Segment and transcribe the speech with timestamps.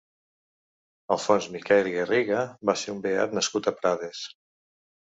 [1.17, 2.41] Alfons Miquel i Garriga
[2.73, 4.29] va ser un beat nascut a Prades.